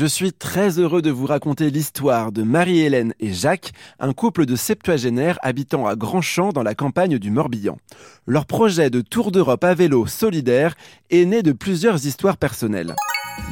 [0.00, 4.54] Je suis très heureux de vous raconter l'histoire de Marie-Hélène et Jacques, un couple de
[4.54, 7.78] septuagénaires habitant à Grandchamp dans la campagne du Morbihan.
[8.24, 10.76] Leur projet de tour d'Europe à vélo solidaire
[11.10, 12.94] est né de plusieurs histoires personnelles.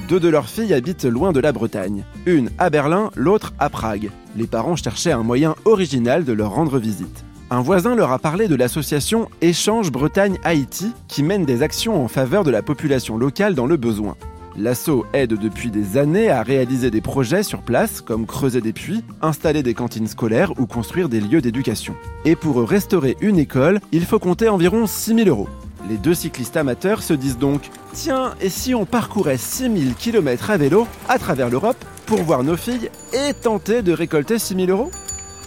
[0.08, 4.12] Deux de leurs filles habitent loin de la Bretagne, une à Berlin, l'autre à Prague.
[4.36, 7.24] Les parents cherchaient un moyen original de leur rendre visite.
[7.50, 12.44] Un voisin leur a parlé de l'association Échange Bretagne-Haïti qui mène des actions en faveur
[12.44, 14.16] de la population locale dans le besoin.
[14.58, 19.04] L'asso aide depuis des années à réaliser des projets sur place, comme creuser des puits,
[19.20, 21.94] installer des cantines scolaires ou construire des lieux d'éducation.
[22.24, 25.48] Et pour restaurer une école, il faut compter environ 6000 euros.
[25.90, 30.56] Les deux cyclistes amateurs se disent donc Tiens, et si on parcourait 6000 km à
[30.56, 34.90] vélo à travers l'Europe pour voir nos filles et tenter de récolter 6000 euros?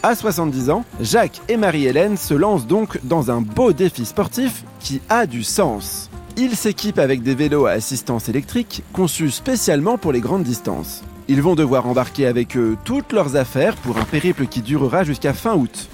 [0.01, 5.01] À 70 ans, Jacques et Marie-Hélène se lancent donc dans un beau défi sportif qui
[5.09, 6.08] a du sens.
[6.41, 11.03] Ils s'équipent avec des vélos à assistance électrique conçus spécialement pour les grandes distances.
[11.27, 15.33] Ils vont devoir embarquer avec eux toutes leurs affaires pour un périple qui durera jusqu'à
[15.33, 15.89] fin août.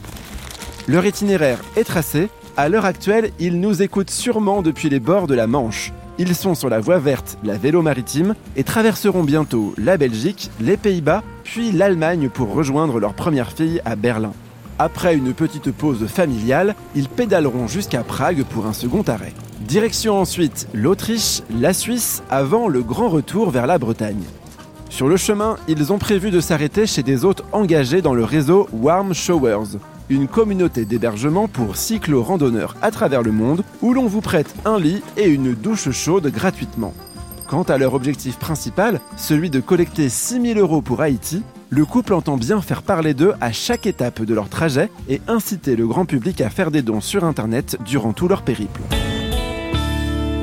[0.87, 2.29] Leur itinéraire est tracé.
[2.57, 5.91] À l'heure actuelle, ils nous écoutent sûrement depuis les bords de la Manche.
[6.19, 10.77] Ils sont sur la voie verte, la vélo maritime, et traverseront bientôt la Belgique, les
[10.77, 14.33] Pays-Bas, puis l'Allemagne pour rejoindre leur première fille à Berlin.
[14.77, 19.31] Après une petite pause familiale, ils pédaleront jusqu'à Prague pour un second arrêt.
[19.61, 24.23] Direction ensuite l'Autriche, la Suisse, avant le grand retour vers la Bretagne.
[24.89, 28.67] Sur le chemin, ils ont prévu de s'arrêter chez des hôtes engagés dans le réseau
[28.73, 34.53] Warm Showers, une communauté d'hébergement pour cyclo-randonneurs à travers le monde où l'on vous prête
[34.65, 36.93] un lit et une douche chaude gratuitement.
[37.47, 42.37] Quant à leur objectif principal, celui de collecter 6000 euros pour Haïti, le couple entend
[42.37, 46.41] bien faire parler d'eux à chaque étape de leur trajet et inciter le grand public
[46.41, 48.81] à faire des dons sur Internet durant tout leur périple.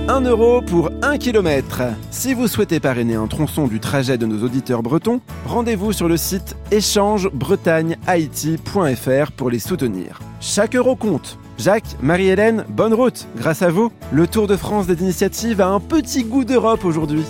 [0.08, 1.82] 1 euro pour 1 km.
[2.10, 6.16] Si vous souhaitez parrainer un tronçon du trajet de nos auditeurs bretons, rendez-vous sur le
[6.16, 10.18] site échangebretagnehaïti.fr pour les soutenir.
[10.40, 11.38] Chaque euro compte.
[11.58, 13.26] Jacques, Marie-Hélène, bonne route.
[13.36, 17.24] Grâce à vous, le Tour de France des initiatives a un petit goût d'Europe aujourd'hui.